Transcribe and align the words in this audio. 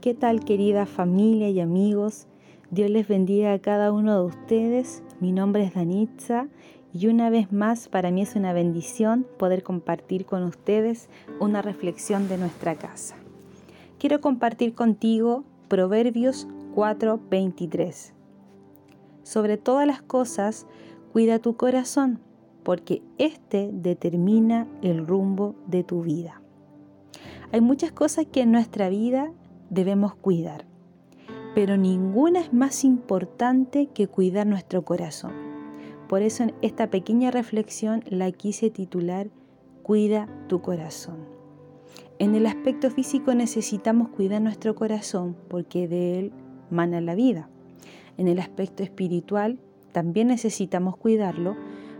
¿Qué 0.00 0.14
tal 0.14 0.44
querida 0.44 0.86
familia 0.86 1.50
y 1.50 1.58
amigos? 1.58 2.28
Dios 2.70 2.88
les 2.88 3.08
bendiga 3.08 3.52
a 3.52 3.58
cada 3.58 3.90
uno 3.90 4.14
de 4.14 4.26
ustedes. 4.26 5.02
Mi 5.18 5.32
nombre 5.32 5.64
es 5.64 5.74
Danitza 5.74 6.46
y 6.92 7.08
una 7.08 7.30
vez 7.30 7.50
más 7.50 7.88
para 7.88 8.12
mí 8.12 8.22
es 8.22 8.36
una 8.36 8.52
bendición 8.52 9.26
poder 9.40 9.64
compartir 9.64 10.24
con 10.24 10.44
ustedes 10.44 11.08
una 11.40 11.62
reflexión 11.62 12.28
de 12.28 12.38
nuestra 12.38 12.76
casa. 12.76 13.16
Quiero 13.98 14.20
compartir 14.20 14.72
contigo 14.72 15.42
Proverbios 15.66 16.46
4:23. 16.76 18.12
Sobre 19.24 19.56
todas 19.56 19.84
las 19.84 20.00
cosas, 20.00 20.68
cuida 21.12 21.40
tu 21.40 21.56
corazón, 21.56 22.20
porque 22.62 23.02
éste 23.18 23.70
determina 23.72 24.68
el 24.80 25.08
rumbo 25.08 25.56
de 25.66 25.82
tu 25.82 26.02
vida. 26.02 26.40
Hay 27.50 27.60
muchas 27.60 27.90
cosas 27.90 28.26
que 28.26 28.42
en 28.42 28.52
nuestra 28.52 28.90
vida 28.90 29.32
debemos 29.70 30.14
cuidar, 30.14 30.64
pero 31.54 31.76
ninguna 31.76 32.40
es 32.40 32.52
más 32.52 32.84
importante 32.84 33.86
que 33.86 34.08
cuidar 34.08 34.46
nuestro 34.46 34.84
corazón. 34.84 35.32
Por 36.08 36.22
eso 36.22 36.44
en 36.44 36.54
esta 36.62 36.90
pequeña 36.90 37.30
reflexión 37.30 38.02
la 38.08 38.30
quise 38.32 38.70
titular 38.70 39.28
Cuida 39.88 40.28
tu 40.48 40.60
corazón. 40.60 41.16
En 42.18 42.34
el 42.34 42.44
aspecto 42.44 42.90
físico 42.90 43.34
necesitamos 43.34 44.10
cuidar 44.10 44.42
nuestro 44.42 44.74
corazón 44.74 45.34
porque 45.48 45.88
de 45.88 46.18
él 46.18 46.32
mana 46.70 47.00
la 47.00 47.14
vida. 47.14 47.48
En 48.18 48.28
el 48.28 48.38
aspecto 48.38 48.82
espiritual 48.82 49.58
también 49.92 50.28
necesitamos 50.28 50.98
cuidarlo 50.98 51.56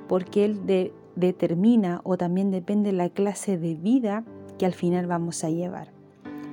porque 0.07 0.45
él 0.45 0.93
determina 1.17 2.03
o 2.05 2.19
también 2.19 2.51
depende 2.51 2.93
la 2.93 3.09
clase 3.09 3.57
de 3.57 3.75
vida 3.75 4.23
que 4.59 4.67
al 4.67 4.75
final 4.75 5.07
vamos 5.07 5.43
a 5.43 5.49
llevar. 5.49 5.98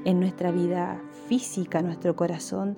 En 0.05 0.19
nuestra 0.19 0.51
vida 0.51 1.01
física, 1.27 1.81
nuestro 1.81 2.15
corazón, 2.15 2.77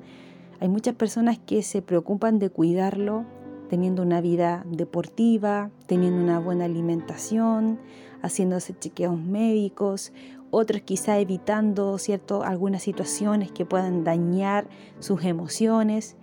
hay 0.62 0.70
muchas 0.70 0.96
personas 0.96 1.38
que 1.38 1.62
se 1.62 1.82
preocupan 1.82 2.40
de 2.40 2.50
cuidarlo 2.50 3.26
teniendo 3.70 4.02
una 4.02 4.22
vida 4.22 4.64
deportiva, 4.66 5.70
teniendo 5.88 6.24
una 6.24 6.40
buena 6.40 6.64
alimentación, 6.64 7.80
haciéndose 8.22 8.74
chequeos 8.80 9.20
médicos, 9.20 10.14
otros 10.52 10.82
quizá 10.84 11.20
evitando 11.20 11.98
cierto, 11.98 12.44
algunas 12.44 12.84
situaciones 12.84 13.52
que 13.52 13.66
puedan 13.66 14.06
dañar 14.06 14.70
sus 15.00 15.26
emociones. 15.26 16.16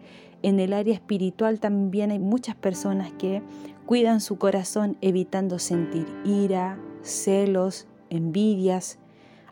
En 0.43 0.59
el 0.59 0.73
área 0.73 0.95
espiritual 0.95 1.61
también 1.61 2.13
hay 2.13 2.19
muchas 2.19 2.57
personas 2.57 3.13
que 3.13 3.43
cuidan 3.85 4.23
su 4.23 4.39
corazón 4.39 4.97
evitando 5.03 5.59
sentir 5.59 6.07
ira, 6.25 6.79
celos, 7.03 7.87
envidias, 8.09 8.99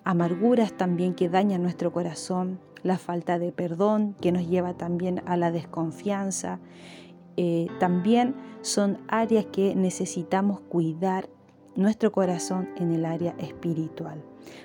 amarguras 0.05 0.72
también 0.72 1.14
que 1.14 1.28
dañan 1.28 1.62
nuestro 1.62 1.92
corazón, 1.92 2.58
la 2.83 2.98
falta 2.98 3.39
de 3.39 3.53
perdón 3.53 4.14
que 4.20 4.33
nos 4.33 4.48
lleva 4.48 4.75
también 4.75 5.22
a 5.27 5.36
la 5.36 5.50
desconfianza. 5.53 6.58
Eh, 7.36 7.69
también 7.78 8.34
son 8.61 8.98
áreas 9.08 9.47
que 9.47 9.75
necesitamos 9.75 10.61
cuidar 10.61 11.28
nuestro 11.75 12.12
corazón 12.12 12.69
en 12.77 12.92
el 12.92 13.05
área 13.05 13.34
espiritual. 13.39 14.23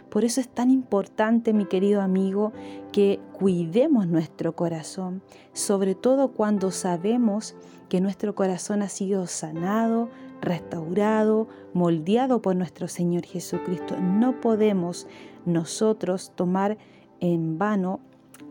Por 0.10 0.26
eso 0.26 0.42
es 0.42 0.50
tan 0.50 0.72
importante, 0.72 1.54
mi 1.54 1.66
querido 1.66 2.02
amigo, 2.02 2.52
que 2.92 3.20
cuidemos 3.34 4.08
nuestro 4.08 4.56
corazón, 4.56 5.22
sobre 5.54 5.96
todo 5.96 6.30
cuando 6.30 6.72
sabemos 6.72 7.56
que 7.90 8.02
nuestro 8.02 8.36
corazón 8.36 8.82
ha 8.82 8.90
sido 8.90 9.28
sanado, 9.28 10.10
restaurado, 10.42 11.48
moldeado 11.74 12.42
por 12.42 12.56
nuestro 12.56 12.88
Señor 12.88 13.26
Jesucristo. 13.26 13.96
No 14.00 14.40
podemos 14.42 15.08
nosotros 15.46 16.32
tomar 16.36 16.78
en 17.20 17.58
vano 17.58 18.00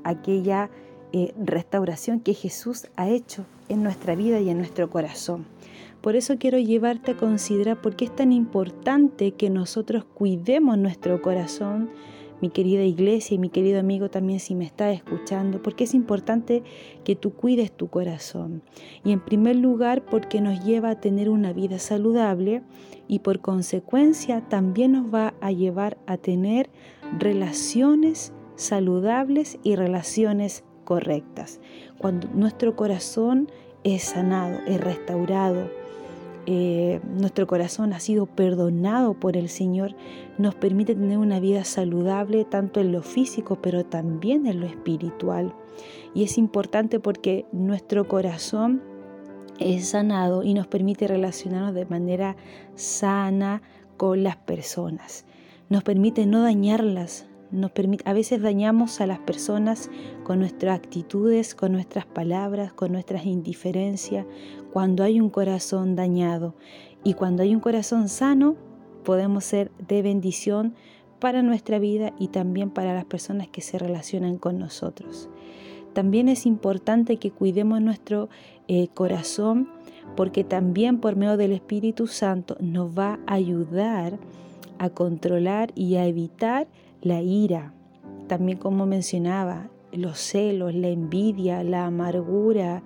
aquella 0.05 0.71
eh, 1.13 1.35
restauración 1.39 2.21
que 2.21 2.35
Jesús 2.35 2.89
ha 2.97 3.09
hecho 3.09 3.47
en 3.69 3.83
nuestra 3.83 4.15
vida 4.15 4.41
y 4.41 4.51
en 4.51 4.59
nuestro 4.59 4.91
corazón. 4.91 5.47
Por 6.01 6.15
eso 6.15 6.37
quiero 6.39 6.59
llevarte 6.59 7.13
a 7.13 7.17
considerar 7.17 7.81
por 7.81 7.97
qué 7.97 8.05
es 8.05 8.15
tan 8.15 8.33
importante 8.33 9.33
que 9.33 9.51
nosotros 9.51 10.05
cuidemos 10.05 10.79
nuestro 10.79 11.21
corazón, 11.21 11.91
mi 12.41 12.51
querida 12.51 12.83
iglesia 12.83 13.35
y 13.35 13.39
mi 13.39 13.49
querido 13.49 13.81
amigo 13.81 14.11
también 14.11 14.41
si 14.41 14.55
me 14.55 14.65
está 14.65 14.91
escuchando, 14.93 15.63
porque 15.63 15.85
es 15.85 15.95
importante 15.95 16.63
que 17.05 17.17
tú 17.17 17.33
cuides 17.33 17.73
tu 17.73 17.89
corazón. 17.89 18.63
Y 19.05 19.13
en 19.13 19.21
primer 19.21 19.57
lugar 19.57 20.05
porque 20.05 20.41
nos 20.41 20.65
lleva 20.65 20.91
a 20.91 21.01
tener 21.01 21.29
una 21.29 21.53
vida 21.53 21.79
saludable 21.79 22.63
y 23.09 23.21
por 23.21 23.41
consecuencia 23.41 24.41
también 24.49 24.93
nos 24.93 25.13
va 25.13 25.35
a 25.41 25.53
llevar 25.53 25.97
a 26.07 26.17
tener 26.17 26.71
relaciones 27.19 28.33
saludables 28.57 29.59
y 29.63 29.77
relaciones 29.77 30.65
correctas. 30.85 31.61
Cuando 31.99 32.29
nuestro 32.29 32.77
corazón 32.77 33.51
es 33.85 34.03
sanado, 34.03 34.59
es 34.67 34.81
restaurado, 34.81 35.71
eh, 36.47 37.01
nuestro 37.05 37.47
corazón 37.47 37.93
ha 37.93 37.99
sido 37.99 38.27
perdonado 38.27 39.15
por 39.15 39.37
el 39.37 39.49
Señor, 39.49 39.97
nos 40.39 40.55
permite 40.55 40.95
tener 40.95 41.19
una 41.19 41.41
vida 41.41 41.65
saludable 41.65 42.45
tanto 42.45 42.81
en 42.81 42.93
lo 42.93 43.03
físico, 43.03 43.59
pero 43.61 43.85
también 43.85 44.47
en 44.47 44.61
lo 44.61 44.67
espiritual. 44.67 45.53
Y 46.15 46.23
es 46.23 46.39
importante 46.39 47.01
porque 47.01 47.47
nuestro 47.51 48.07
corazón 48.07 48.81
es 49.59 49.89
sanado 49.89 50.43
y 50.43 50.55
nos 50.55 50.67
permite 50.67 51.09
relacionarnos 51.09 51.75
de 51.75 51.87
manera 51.87 52.37
sana 52.75 53.63
con 53.97 54.23
las 54.23 54.37
personas. 54.37 55.25
Nos 55.69 55.83
permite 55.83 56.27
no 56.27 56.43
dañarlas, 56.43 57.27
nos 57.51 57.71
permite, 57.71 58.09
a 58.09 58.13
veces 58.13 58.43
dañamos 58.43 59.01
a 59.01 59.07
las 59.07 59.19
personas 59.19 59.91
con 60.25 60.39
nuestras 60.39 60.77
actitudes, 60.77 61.55
con 61.55 61.73
nuestras 61.73 62.07
palabras, 62.07 62.73
con 62.73 62.93
nuestras 62.93 63.27
indiferencias, 63.27 64.27
cuando 64.73 65.05
hay 65.05 65.21
un 65.21 65.31
corazón 65.31 65.97
dañado. 65.97 66.55
Y 67.05 67.15
cuando 67.15 67.43
hay 67.43 67.55
un 67.55 67.61
corazón 67.61 68.09
sano, 68.09 68.57
podemos 69.05 69.45
ser 69.45 69.71
de 69.87 70.03
bendición 70.03 70.75
para 71.21 71.43
nuestra 71.43 71.79
vida 71.79 72.13
y 72.19 72.29
también 72.29 72.71
para 72.71 72.95
las 72.95 73.05
personas 73.05 73.49
que 73.49 73.61
se 73.61 73.79
relacionan 73.79 74.37
con 74.39 74.59
nosotros. 74.59 75.29
También 75.93 76.29
es 76.29 76.45
importante 76.45 77.17
que 77.17 77.31
cuidemos 77.31 77.81
nuestro 77.81 78.29
eh, 78.69 78.89
corazón 78.89 79.69
porque 80.15 80.45
también 80.45 81.01
por 81.01 81.17
medio 81.17 81.37
del 81.37 81.53
Espíritu 81.53 82.07
Santo 82.07 82.57
nos 82.61 82.97
va 82.97 83.19
a 83.27 83.35
ayudar 83.35 84.19
a 84.79 84.91
controlar 84.91 85.73
y 85.75 85.97
a 85.97 86.07
evitar 86.07 86.69
la 87.03 87.23
ira, 87.23 87.75
también 88.27 88.59
como 88.59 88.87
mencionaba, 88.87 89.71
los 89.93 90.19
celos, 90.19 90.75
la 90.75 90.89
envidia, 90.89 91.63
la 91.63 91.87
amargura, 91.87 92.83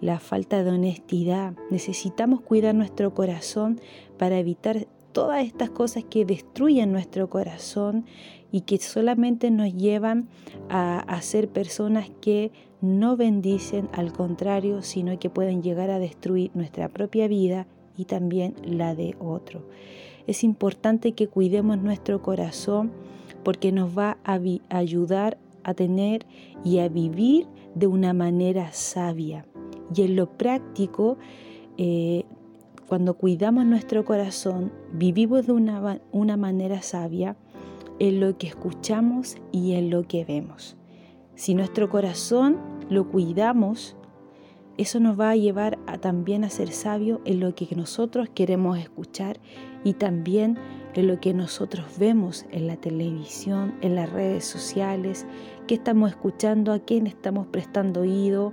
la 0.00 0.18
falta 0.18 0.62
de 0.62 0.70
honestidad. 0.70 1.54
Necesitamos 1.70 2.40
cuidar 2.40 2.74
nuestro 2.74 3.14
corazón 3.14 3.80
para 4.18 4.38
evitar 4.38 4.86
todas 5.12 5.46
estas 5.46 5.70
cosas 5.70 6.04
que 6.04 6.26
destruyen 6.26 6.92
nuestro 6.92 7.30
corazón 7.30 8.04
y 8.52 8.62
que 8.62 8.78
solamente 8.78 9.50
nos 9.50 9.72
llevan 9.74 10.28
a, 10.68 11.20
ser 11.22 11.48
personas 11.48 12.10
que 12.20 12.52
no 12.80 13.16
bendicen, 13.16 13.88
al 13.92 14.12
contrario, 14.12 14.82
sino 14.82 15.18
que 15.18 15.30
pueden 15.30 15.62
llegar 15.62 15.90
a 15.90 15.98
destruir 15.98 16.50
nuestra 16.54 16.88
propia 16.88 17.28
vida 17.28 17.66
y 17.96 18.04
también 18.04 18.54
la 18.62 18.94
de 18.94 19.16
otro. 19.18 19.66
Es 20.26 20.44
importante 20.44 21.12
que 21.12 21.28
cuidemos 21.28 21.78
nuestro 21.78 22.20
corazón 22.20 22.92
porque 23.46 23.70
nos 23.70 23.96
va 23.96 24.18
a 24.24 24.40
ayudar 24.70 25.38
a 25.62 25.72
tener 25.72 26.26
y 26.64 26.80
a 26.80 26.88
vivir 26.88 27.46
de 27.76 27.86
una 27.86 28.12
manera 28.12 28.72
sabia. 28.72 29.46
Y 29.94 30.02
en 30.02 30.16
lo 30.16 30.36
práctico, 30.36 31.16
eh, 31.78 32.24
cuando 32.88 33.14
cuidamos 33.14 33.64
nuestro 33.64 34.04
corazón, 34.04 34.72
vivimos 34.92 35.46
de 35.46 35.52
una, 35.52 36.00
una 36.10 36.36
manera 36.36 36.82
sabia 36.82 37.36
en 38.00 38.18
lo 38.18 38.36
que 38.36 38.48
escuchamos 38.48 39.36
y 39.52 39.74
en 39.74 39.90
lo 39.90 40.02
que 40.08 40.24
vemos. 40.24 40.76
Si 41.36 41.54
nuestro 41.54 41.88
corazón 41.88 42.56
lo 42.90 43.08
cuidamos, 43.08 43.96
eso 44.78 45.00
nos 45.00 45.18
va 45.18 45.30
a 45.30 45.36
llevar 45.36 45.78
a 45.86 45.98
también 45.98 46.44
a 46.44 46.50
ser 46.50 46.70
sabio 46.70 47.20
en 47.24 47.40
lo 47.40 47.54
que 47.54 47.66
nosotros 47.74 48.28
queremos 48.34 48.78
escuchar 48.78 49.38
y 49.84 49.94
también 49.94 50.58
en 50.94 51.06
lo 51.06 51.18
que 51.18 51.32
nosotros 51.32 51.98
vemos 51.98 52.44
en 52.50 52.66
la 52.66 52.76
televisión, 52.76 53.74
en 53.80 53.94
las 53.94 54.10
redes 54.10 54.44
sociales, 54.44 55.26
qué 55.66 55.74
estamos 55.74 56.10
escuchando, 56.10 56.72
a 56.72 56.78
quién 56.78 57.06
estamos 57.06 57.46
prestando 57.46 58.02
oído, 58.02 58.52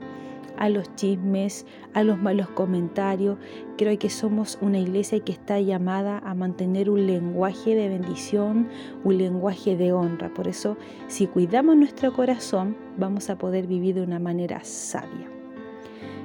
a 0.57 0.69
los 0.69 0.95
chismes, 0.95 1.65
a 1.93 2.03
los 2.03 2.17
malos 2.17 2.49
comentarios. 2.49 3.37
Creo 3.77 3.97
que 3.99 4.09
somos 4.09 4.57
una 4.61 4.79
iglesia 4.79 5.19
que 5.19 5.31
está 5.31 5.59
llamada 5.59 6.19
a 6.19 6.33
mantener 6.35 6.89
un 6.89 7.05
lenguaje 7.05 7.75
de 7.75 7.89
bendición, 7.89 8.69
un 9.03 9.17
lenguaje 9.17 9.75
de 9.75 9.91
honra. 9.91 10.33
Por 10.33 10.47
eso, 10.47 10.77
si 11.07 11.27
cuidamos 11.27 11.75
nuestro 11.75 12.13
corazón, 12.13 12.77
vamos 12.97 13.29
a 13.29 13.37
poder 13.37 13.67
vivir 13.67 13.95
de 13.95 14.03
una 14.03 14.19
manera 14.19 14.63
sabia. 14.63 15.42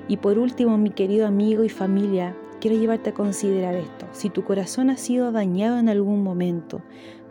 Y 0.08 0.16
por 0.16 0.38
último, 0.38 0.78
mi 0.78 0.90
querido 0.90 1.26
amigo 1.26 1.64
y 1.64 1.68
familia, 1.68 2.34
quiero 2.60 2.78
llevarte 2.78 3.10
a 3.10 3.14
considerar 3.14 3.74
esto. 3.74 4.06
Si 4.12 4.30
tu 4.30 4.42
corazón 4.42 4.90
ha 4.90 4.96
sido 4.96 5.32
dañado 5.32 5.78
en 5.78 5.88
algún 5.88 6.22
momento 6.22 6.80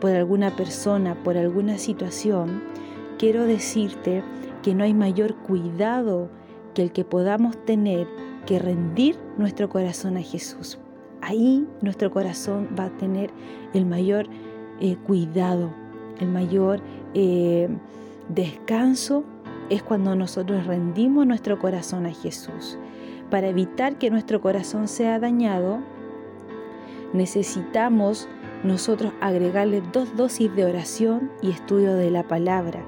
por 0.00 0.12
alguna 0.12 0.54
persona, 0.56 1.16
por 1.24 1.36
alguna 1.36 1.76
situación, 1.76 2.62
quiero 3.18 3.44
decirte 3.44 4.22
que 4.62 4.74
no 4.74 4.84
hay 4.84 4.94
mayor 4.94 5.34
cuidado 5.36 6.30
que 6.74 6.82
el 6.82 6.92
que 6.92 7.04
podamos 7.04 7.56
tener 7.64 8.06
que 8.46 8.58
rendir 8.58 9.16
nuestro 9.36 9.68
corazón 9.68 10.16
a 10.16 10.22
Jesús. 10.22 10.78
Ahí 11.20 11.66
nuestro 11.82 12.10
corazón 12.10 12.68
va 12.78 12.84
a 12.84 12.96
tener 12.96 13.30
el 13.74 13.84
mayor 13.84 14.26
eh, 14.80 14.96
cuidado, 15.04 15.70
el 16.20 16.28
mayor 16.28 16.80
eh, 17.14 17.68
descanso 18.28 19.24
es 19.70 19.82
cuando 19.82 20.14
nosotros 20.14 20.66
rendimos 20.66 21.26
nuestro 21.26 21.58
corazón 21.58 22.06
a 22.06 22.12
Jesús. 22.12 22.78
Para 23.30 23.48
evitar 23.48 23.96
que 23.96 24.10
nuestro 24.10 24.40
corazón 24.40 24.88
sea 24.88 25.18
dañado, 25.18 25.80
necesitamos 27.12 28.28
nosotros 28.64 29.12
agregarle 29.20 29.82
dos 29.92 30.16
dosis 30.16 30.54
de 30.54 30.64
oración 30.64 31.30
y 31.42 31.50
estudio 31.50 31.94
de 31.94 32.10
la 32.10 32.24
palabra 32.24 32.82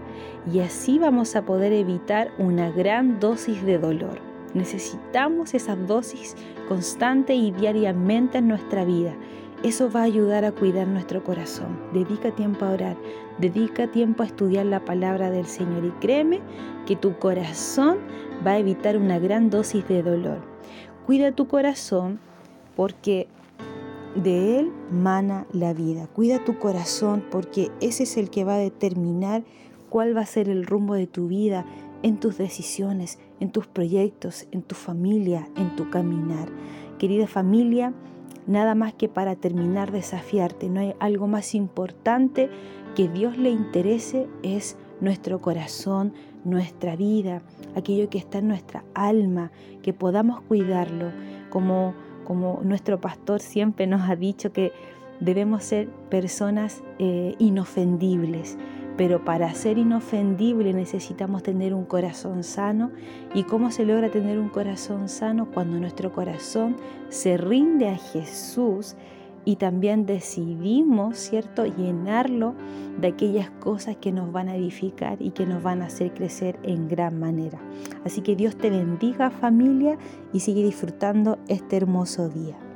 y 0.53 0.61
así 0.61 0.99
vamos 0.99 1.37
a 1.37 1.43
poder 1.43 1.73
evitar 1.73 2.33
una 2.39 2.71
gran 2.71 3.21
dosis 3.21 3.65
de 3.65 3.79
dolor. 3.79 4.21
Necesitamos 4.55 5.55
esa 5.55 5.77
dosis 5.77 6.35
constante 6.69 7.35
y 7.35 7.53
diariamente 7.53 8.39
en 8.39 8.49
nuestra 8.49 8.85
vida. 8.85 9.15
Eso 9.63 9.91
va 9.91 10.01
a 10.01 10.05
ayudar 10.05 10.47
a 10.47 10.53
cuidar 10.53 10.87
nuestro 10.87 11.23
corazón. 11.23 11.79
Dedica 11.93 12.35
tiempo 12.35 12.65
a 12.65 12.71
orar, 12.71 12.97
dedica 13.39 13.91
tiempo 13.91 14.23
a 14.23 14.27
estudiar 14.27 14.65
la 14.65 14.87
palabra 14.87 15.31
del 15.31 15.45
Señor 15.45 15.85
y 15.85 15.91
créeme 16.01 16.41
que 16.87 16.97
tu 16.97 17.19
corazón 17.19 17.99
va 18.47 18.53
a 18.53 18.59
evitar 18.59 18.97
una 18.97 19.19
gran 19.19 19.51
dosis 19.51 19.87
de 19.87 20.03
dolor. 20.03 20.39
Cuida 21.05 21.33
tu 21.33 21.47
corazón 21.47 22.21
porque 22.75 23.29
de 24.15 24.61
él 24.61 24.73
mana 24.91 25.47
la 25.53 25.75
vida. 25.75 26.07
Cuida 26.07 26.43
tu 26.43 26.59
corazón 26.59 27.23
porque 27.31 27.71
ese 27.83 28.05
es 28.05 28.17
el 28.17 28.31
que 28.31 28.45
va 28.45 28.55
a 28.55 28.59
determinar 28.59 29.43
cuál 29.91 30.17
va 30.17 30.23
a 30.23 30.27
ser 30.27 30.49
el 30.49 30.65
rumbo 30.65 30.95
de 30.95 31.07
tu 31.07 31.29
vida, 31.29 31.67
en 32.03 32.19
tus 32.19 32.39
decisiones, 32.39 33.19
en 33.41 33.51
tus 33.51 33.67
proyectos, 33.67 34.47
en 34.53 34.63
tu 34.63 34.75
familia, 34.75 35.49
en 35.57 35.77
tu 35.77 35.91
caminar. 35.91 36.49
Querida 36.99 37.27
familia, 37.27 37.93
nada 38.47 38.75
más 38.75 38.95
que 38.95 39.09
para 39.09 39.37
terminar 39.37 39.93
desafiarte, 39.93 40.69
no 40.69 40.81
hay 40.81 40.95
algo 40.99 41.27
más 41.27 41.55
importante 41.55 42.51
que 42.95 43.09
Dios 43.09 43.37
le 43.37 43.51
interese 43.51 44.29
es 44.43 44.77
nuestro 45.01 45.41
corazón, 45.41 46.13
nuestra 46.45 46.97
vida, 46.97 47.43
aquello 47.75 48.09
que 48.11 48.19
está 48.19 48.39
en 48.39 48.49
nuestra 48.49 48.85
alma, 48.95 49.51
que 49.83 49.93
podamos 49.93 50.41
cuidarlo, 50.43 51.13
como, 51.51 51.95
como 52.25 52.61
nuestro 52.63 53.01
pastor 53.01 53.41
siempre 53.41 53.87
nos 53.87 54.09
ha 54.09 54.17
dicho 54.17 54.53
que 54.53 54.73
debemos 55.21 55.65
ser 55.65 55.89
personas 56.09 56.83
eh, 56.99 57.35
inofendibles 57.39 58.57
pero 59.01 59.25
para 59.25 59.55
ser 59.55 59.79
inofendible 59.79 60.75
necesitamos 60.75 61.43
tener 61.43 61.73
un 61.73 61.87
corazón 61.87 62.45
sano. 62.45 62.91
¿Y 63.33 63.45
cómo 63.45 63.71
se 63.71 63.87
logra 63.87 64.11
tener 64.11 64.39
un 64.39 64.51
corazón 64.51 65.09
sano? 65.09 65.51
Cuando 65.51 65.81
nuestro 65.81 66.13
corazón 66.13 66.77
se 67.09 67.39
rinde 67.39 67.89
a 67.89 67.97
Jesús 67.97 68.97
y 69.47 69.57
también 69.57 70.05
decidimos, 70.05 71.17
¿cierto?, 71.17 71.65
llenarlo 71.65 72.55
de 73.01 73.09
aquellas 73.09 73.49
cosas 73.49 73.97
que 73.97 74.13
nos 74.13 74.33
van 74.33 74.51
a 74.51 74.57
edificar 74.57 75.17
y 75.23 75.31
que 75.31 75.47
nos 75.47 75.63
van 75.63 75.81
a 75.81 75.87
hacer 75.87 76.13
crecer 76.13 76.59
en 76.63 76.87
gran 76.87 77.19
manera. 77.19 77.59
Así 78.05 78.21
que 78.21 78.37
Dios 78.37 78.55
te 78.57 78.69
bendiga 78.69 79.31
familia 79.31 79.97
y 80.35 80.41
sigue 80.41 80.63
disfrutando 80.63 81.39
este 81.49 81.79
hermoso 81.79 82.29
día. 82.29 82.70